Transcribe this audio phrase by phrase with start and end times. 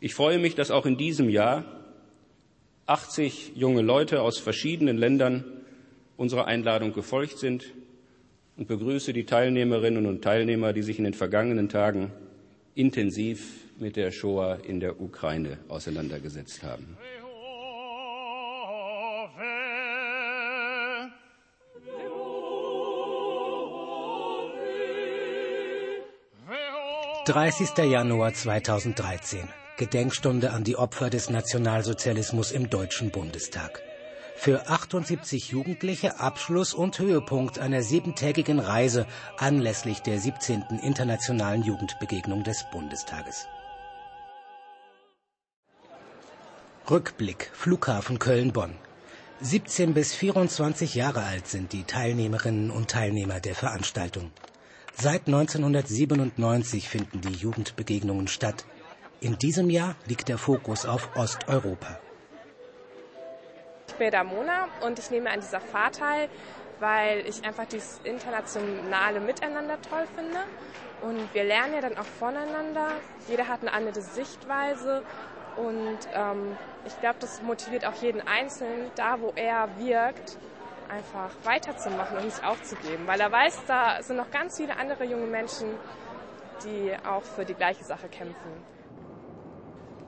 [0.00, 1.64] Ich freue mich, dass auch in diesem Jahr
[2.86, 5.44] 80 junge Leute aus verschiedenen Ländern
[6.16, 7.66] unserer Einladung gefolgt sind
[8.56, 12.10] und begrüße die Teilnehmerinnen und Teilnehmer, die sich in den vergangenen Tagen
[12.74, 16.96] intensiv mit der Shoah in der Ukraine auseinandergesetzt haben.
[27.26, 27.76] 30.
[27.84, 29.59] Januar 2013.
[29.80, 33.82] Gedenkstunde an die Opfer des Nationalsozialismus im Deutschen Bundestag.
[34.36, 39.06] Für 78 Jugendliche Abschluss und Höhepunkt einer siebentägigen Reise
[39.38, 40.64] anlässlich der 17.
[40.82, 43.46] Internationalen Jugendbegegnung des Bundestages.
[46.90, 48.74] Rückblick Flughafen Köln-Bonn.
[49.40, 54.30] 17 bis 24 Jahre alt sind die Teilnehmerinnen und Teilnehmer der Veranstaltung.
[54.94, 58.66] Seit 1997 finden die Jugendbegegnungen statt.
[59.22, 62.00] In diesem Jahr liegt der Fokus auf Osteuropa.
[63.88, 66.30] Ich bin Ramona und ich nehme an dieser Fahrt teil,
[66.78, 70.38] weil ich einfach dieses internationale Miteinander toll finde.
[71.02, 72.92] Und wir lernen ja dann auch voneinander.
[73.28, 75.02] Jeder hat eine andere Sichtweise
[75.56, 80.38] und ähm, ich glaube, das motiviert auch jeden Einzelnen, da wo er wirkt,
[80.88, 85.26] einfach weiterzumachen und nicht aufzugeben, weil er weiß, da sind noch ganz viele andere junge
[85.26, 85.68] Menschen,
[86.64, 88.79] die auch für die gleiche Sache kämpfen.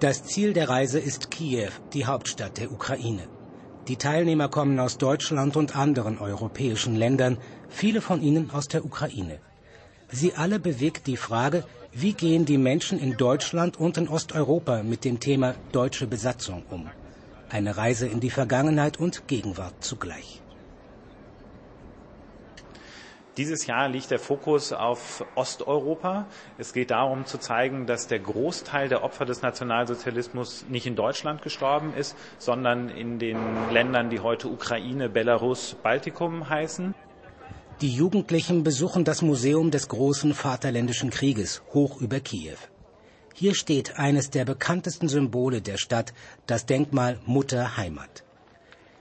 [0.03, 3.23] Das Ziel der Reise ist Kiew, die Hauptstadt der Ukraine.
[3.87, 9.39] Die Teilnehmer kommen aus Deutschland und anderen europäischen Ländern, viele von ihnen aus der Ukraine.
[10.11, 15.05] Sie alle bewegt die Frage, wie gehen die Menschen in Deutschland und in Osteuropa mit
[15.05, 16.91] dem Thema deutsche Besatzung um?
[17.49, 20.42] Eine Reise in die Vergangenheit und Gegenwart zugleich.
[23.39, 26.27] Dieses Jahr liegt der Fokus auf Osteuropa.
[26.59, 31.41] Es geht darum zu zeigen, dass der Großteil der Opfer des Nationalsozialismus nicht in Deutschland
[31.41, 33.39] gestorben ist, sondern in den
[33.71, 36.95] Ländern, die heute Ukraine, Belarus, Baltikum heißen.
[37.81, 42.59] Die Jugendlichen besuchen das Museum des großen Vaterländischen Krieges hoch über Kiew.
[43.33, 46.13] Hier steht eines der bekanntesten Symbole der Stadt,
[46.47, 48.25] das Denkmal Mutter Heimat.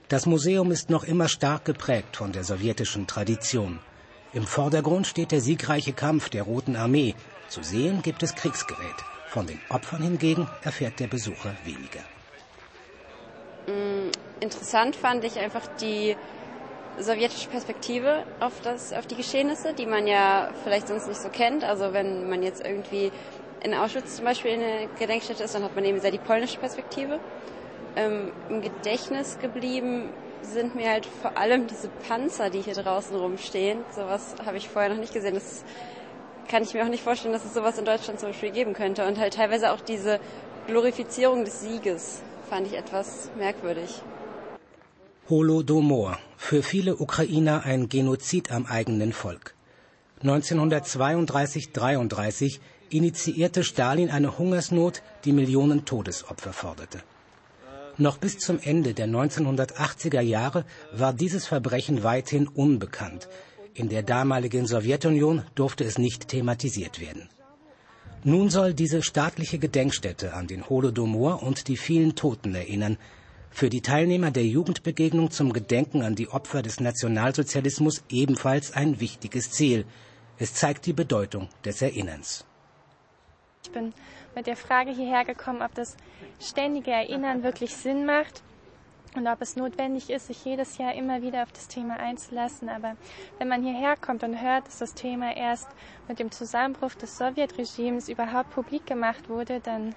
[0.08, 3.78] Das Museum ist noch immer stark geprägt von der sowjetischen Tradition.
[4.34, 7.14] Im Vordergrund steht der siegreiche Kampf der Roten Armee.
[7.48, 8.94] Zu sehen gibt es Kriegsgerät.
[9.28, 12.00] Von den Opfern hingegen erfährt der Besucher weniger.
[13.66, 14.10] Mm,
[14.40, 16.16] interessant fand ich einfach die
[16.98, 21.62] sowjetische Perspektive auf, das, auf die Geschehnisse, die man ja vielleicht sonst nicht so kennt.
[21.62, 23.10] Also wenn man jetzt irgendwie
[23.62, 26.58] in Auschwitz zum Beispiel in der Gedenkstätte ist, dann hat man eben sehr die polnische
[26.58, 27.20] Perspektive.
[27.96, 30.08] Ähm, Im Gedächtnis geblieben
[30.42, 33.80] sind mir halt vor allem diese Panzer, die hier draußen rumstehen.
[33.94, 35.34] Sowas habe ich vorher noch nicht gesehen.
[35.34, 35.64] Das
[36.48, 39.06] kann ich mir auch nicht vorstellen, dass es sowas in Deutschland zum Beispiel geben könnte.
[39.06, 40.20] Und halt teilweise auch diese
[40.66, 44.02] Glorifizierung des Sieges fand ich etwas merkwürdig.
[45.28, 46.18] Holodomor.
[46.36, 49.54] Für viele Ukrainer ein Genozid am eigenen Volk.
[50.22, 52.58] 1932-33
[52.90, 57.02] initiierte Stalin eine Hungersnot, die Millionen Todesopfer forderte.
[57.98, 63.28] Noch bis zum Ende der 1980er Jahre war dieses Verbrechen weithin unbekannt.
[63.74, 67.28] In der damaligen Sowjetunion durfte es nicht thematisiert werden.
[68.24, 72.96] Nun soll diese staatliche Gedenkstätte an den Holodomor und die vielen Toten erinnern.
[73.50, 79.50] Für die Teilnehmer der Jugendbegegnung zum Gedenken an die Opfer des Nationalsozialismus ebenfalls ein wichtiges
[79.50, 79.84] Ziel.
[80.38, 82.46] Es zeigt die Bedeutung des Erinnerns.
[83.64, 83.92] Ich bin
[84.34, 85.96] mit der Frage hierher gekommen, ob das
[86.40, 88.42] ständige Erinnern wirklich Sinn macht
[89.14, 92.68] und ob es notwendig ist, sich jedes Jahr immer wieder auf das Thema einzulassen.
[92.68, 92.96] Aber
[93.38, 95.68] wenn man hierher kommt und hört, dass das Thema erst
[96.08, 99.94] mit dem Zusammenbruch des Sowjetregimes überhaupt publik gemacht wurde, dann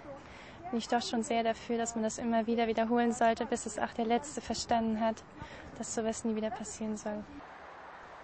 [0.70, 3.80] bin ich doch schon sehr dafür, dass man das immer wieder wiederholen sollte, bis es
[3.80, 5.24] auch der Letzte verstanden hat,
[5.78, 7.24] dass sowas nie wieder passieren soll.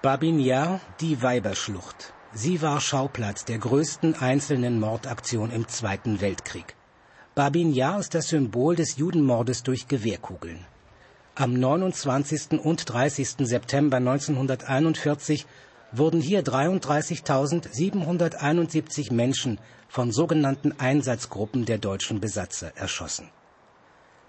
[0.01, 2.13] Babin Yar, die Weiberschlucht.
[2.33, 6.77] Sie war Schauplatz der größten einzelnen Mordaktion im Zweiten Weltkrieg.
[7.35, 10.65] Babin Yar ist das Symbol des Judenmordes durch Gewehrkugeln.
[11.35, 12.63] Am 29.
[12.63, 13.35] und 30.
[13.39, 15.45] September 1941
[15.91, 19.59] wurden hier 33.771 Menschen
[19.89, 23.27] von sogenannten Einsatzgruppen der deutschen Besatzer erschossen.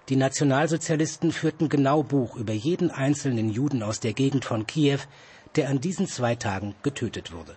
[0.09, 4.99] Die Nationalsozialisten führten genau Buch über jeden einzelnen Juden aus der Gegend von Kiew,
[5.55, 7.55] der an diesen zwei Tagen getötet wurde.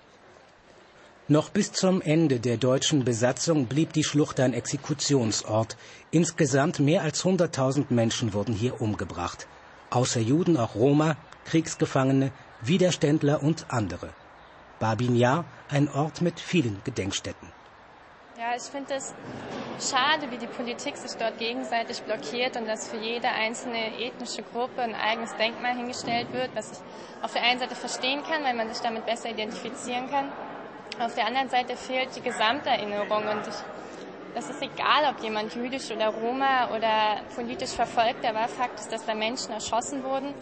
[1.29, 5.77] Noch bis zum Ende der deutschen Besatzung blieb die Schlucht ein Exekutionsort.
[6.13, 9.49] Insgesamt mehr als 100.000 Menschen wurden hier umgebracht.
[9.91, 12.31] Außer Juden auch Roma, Kriegsgefangene,
[12.63, 14.11] Widerständler und andere.
[14.79, 17.49] Babin Yar, ein Ort mit vielen Gedenkstätten.
[18.39, 19.13] Ja, ich finde es
[19.81, 24.83] schade, wie die Politik sich dort gegenseitig blockiert und dass für jede einzelne ethnische Gruppe
[24.83, 26.79] ein eigenes Denkmal hingestellt wird, was ich
[27.25, 30.31] auf der einen Seite verstehen kann, weil man sich damit besser identifizieren kann.
[30.99, 33.55] Auf der anderen Seite fehlt die Gesamterinnerung und ich,
[34.35, 38.49] das ist egal, ob jemand jüdisch oder Roma oder politisch verfolgter war.
[38.49, 40.35] Fakt ist, dass da Menschen erschossen wurden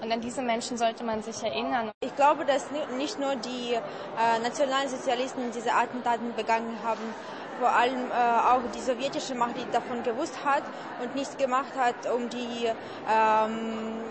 [0.00, 1.90] und an diese Menschen sollte man sich erinnern.
[2.00, 7.14] Ich glaube, dass nicht nur die äh, Nationalsozialisten diese Attentaten begangen haben,
[7.58, 10.62] vor allem äh, auch die sowjetische Macht, die davon gewusst hat
[11.02, 12.66] und nichts gemacht hat, um die,
[13.10, 14.02] ähm,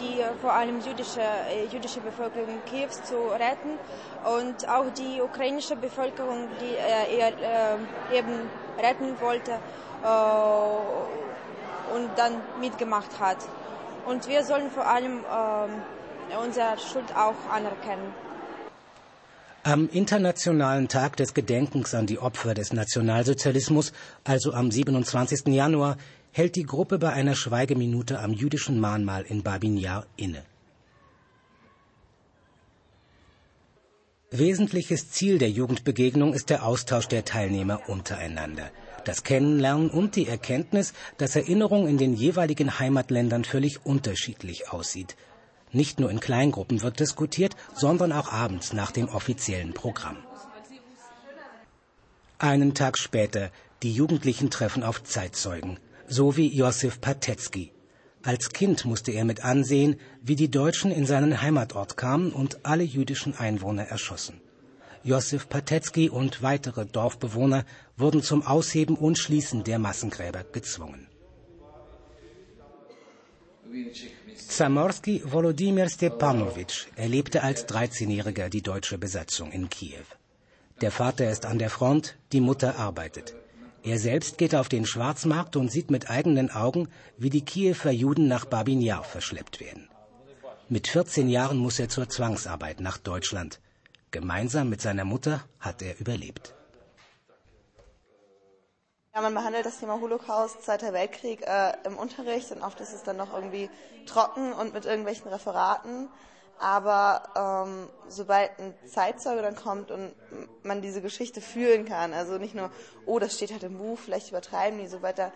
[0.00, 3.78] die vor allem jüdische, äh, jüdische Bevölkerung Kiews zu retten
[4.24, 7.78] und auch die ukrainische Bevölkerung, die äh, er
[8.12, 9.58] eben retten wollte
[11.94, 13.38] und dann mitgemacht hat.
[14.06, 18.23] Und wir sollen vor allem äh, unsere Schuld auch anerkennen.
[19.66, 25.46] Am Internationalen Tag des Gedenkens an die Opfer des Nationalsozialismus, also am 27.
[25.46, 25.96] Januar,
[26.32, 30.42] hält die Gruppe bei einer Schweigeminute am jüdischen Mahnmal in Babin Yar inne.
[34.30, 38.70] Wesentliches Ziel der Jugendbegegnung ist der Austausch der Teilnehmer untereinander
[39.04, 45.16] das Kennenlernen und die Erkenntnis, dass Erinnerung in den jeweiligen Heimatländern völlig unterschiedlich aussieht.
[45.74, 50.16] Nicht nur in Kleingruppen wird diskutiert, sondern auch abends nach dem offiziellen Programm.
[52.38, 53.50] Einen Tag später,
[53.82, 57.72] die Jugendlichen treffen auf Zeitzeugen, so wie Josef Patetzky.
[58.22, 62.84] Als Kind musste er mit ansehen, wie die Deutschen in seinen Heimatort kamen und alle
[62.84, 64.40] jüdischen Einwohner erschossen.
[65.02, 67.64] Josef Patetzky und weitere Dorfbewohner
[67.96, 71.08] wurden zum Ausheben und Schließen der Massengräber gezwungen.
[74.36, 80.06] Zamorski Volodymyr Stepanowitsch erlebte als 13-Jähriger die deutsche Besatzung in Kiew.
[80.80, 83.34] Der Vater ist an der Front, die Mutter arbeitet.
[83.84, 88.26] Er selbst geht auf den Schwarzmarkt und sieht mit eigenen Augen, wie die Kiewer Juden
[88.26, 89.88] nach Babin Yar verschleppt werden.
[90.68, 93.60] Mit 14 Jahren muss er zur Zwangsarbeit nach Deutschland.
[94.10, 96.54] Gemeinsam mit seiner Mutter hat er überlebt.
[99.14, 103.04] Ja, man behandelt das Thema Holocaust, Zweiter Weltkrieg äh, im Unterricht und oft ist es
[103.04, 103.70] dann noch irgendwie
[104.06, 106.08] trocken und mit irgendwelchen Referaten.
[106.58, 110.12] Aber ähm, sobald ein Zeitzeuge dann kommt und
[110.64, 112.70] man diese Geschichte fühlen kann, also nicht nur,
[113.06, 115.30] oh, das steht halt im Buch, vielleicht übertreiben die, sobald da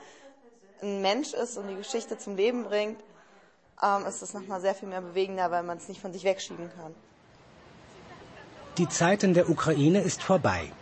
[0.82, 3.00] ein Mensch ist und die Geschichte zum Leben bringt,
[3.80, 6.68] ähm, ist das nochmal sehr viel mehr bewegender, weil man es nicht von sich wegschieben
[6.76, 6.96] kann.
[8.76, 10.72] Die Zeit in der Ukraine ist vorbei.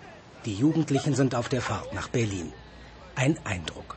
[0.46, 2.54] Die Jugendlichen sind auf der Fahrt nach Berlin.
[3.16, 3.96] Ein Eindruck.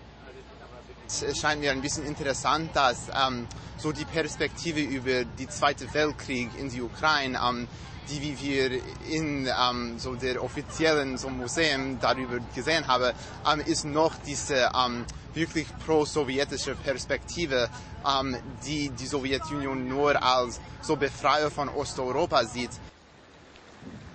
[1.07, 6.49] Es scheint mir ein bisschen interessant, dass ähm, so die Perspektive über die Zweite Weltkrieg
[6.57, 7.67] in die Ukraine, ähm,
[8.09, 13.13] die wie wir in ähm, so der offiziellen so Museum darüber gesehen haben,
[13.51, 17.69] ähm, ist noch diese ähm, wirklich pro-sowjetische Perspektive,
[18.07, 22.71] ähm, die die Sowjetunion nur als so Befreier von Osteuropa sieht.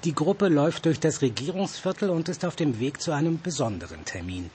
[0.05, 4.51] Die Gruppe läuft durch das Regierungsviertel und ist auf dem Weg zu einem besonderen Termin.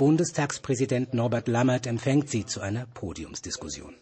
[0.00, 3.94] Bundestagspräsident Norbert Lammert empfängt sie zu einer Podiumsdiskussion.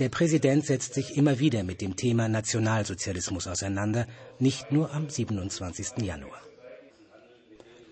[0.00, 4.08] Der Präsident setzt sich immer wieder mit dem Thema Nationalsozialismus auseinander,
[4.40, 6.02] nicht nur am 27.
[6.02, 6.40] Januar.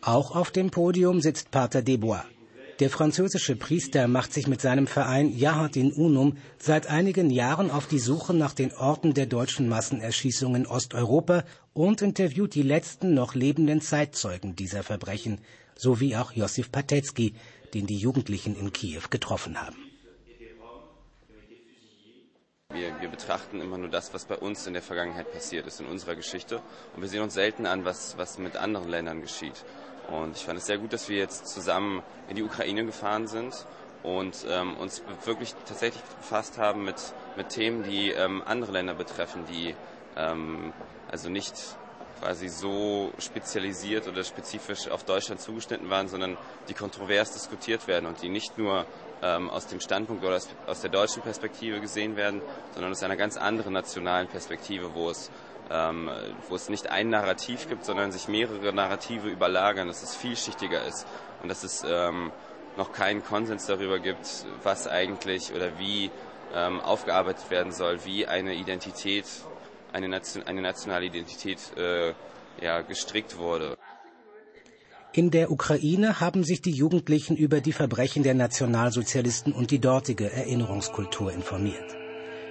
[0.00, 2.24] Auch auf dem Podium sitzt Pater Desbois.
[2.80, 7.86] Der französische Priester macht sich mit seinem Verein Jahat in Unum seit einigen Jahren auf
[7.86, 13.36] die Suche nach den Orten der deutschen Massenerschießungen in Osteuropa und interviewt die letzten noch
[13.36, 15.38] lebenden Zeitzeugen dieser Verbrechen,
[15.76, 17.34] sowie auch Josif Patetzky,
[17.74, 19.76] den die Jugendlichen in Kiew getroffen haben.
[22.70, 25.86] Wir, wir, betrachten immer nur das, was bei uns in der Vergangenheit passiert ist, in
[25.86, 26.62] unserer Geschichte.
[26.94, 29.64] Und wir sehen uns selten an, was, was mit anderen Ländern geschieht.
[30.08, 33.66] Und ich fand es sehr gut, dass wir jetzt zusammen in die Ukraine gefahren sind
[34.02, 36.96] und ähm, uns wirklich tatsächlich befasst haben mit,
[37.36, 39.74] mit Themen, die ähm, andere Länder betreffen, die
[40.16, 40.72] ähm,
[41.10, 41.76] also nicht
[42.22, 46.36] quasi so spezialisiert oder spezifisch auf Deutschland zugeschnitten waren, sondern
[46.68, 48.86] die kontrovers diskutiert werden und die nicht nur
[49.22, 52.40] ähm, aus dem Standpunkt oder aus, aus der deutschen Perspektive gesehen werden,
[52.74, 55.30] sondern aus einer ganz anderen nationalen Perspektive, wo es
[55.70, 56.10] ähm,
[56.48, 61.06] wo es nicht ein Narrativ gibt, sondern sich mehrere Narrative überlagern, dass es vielschichtiger ist
[61.42, 62.30] und dass es ähm,
[62.76, 66.10] noch keinen Konsens darüber gibt, was eigentlich oder wie
[66.54, 69.26] ähm, aufgearbeitet werden soll, wie eine Identität,
[69.92, 72.12] eine, Nation, eine nationale Identität äh,
[72.60, 73.76] ja, gestrickt wurde.
[75.14, 80.32] In der Ukraine haben sich die Jugendlichen über die Verbrechen der Nationalsozialisten und die dortige
[80.32, 81.96] Erinnerungskultur informiert.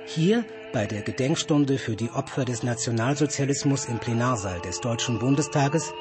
[0.05, 5.91] Hier bei der Gedenkstunde für die Opfer des Nationalsozialismus im Plenarsaal des Deutschen Bundestages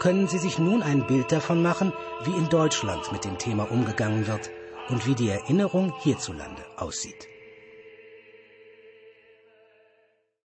[0.00, 1.92] können Sie sich nun ein Bild davon machen,
[2.24, 4.50] wie in Deutschland mit dem Thema umgegangen wird
[4.88, 7.29] und wie die Erinnerung hierzulande aussieht.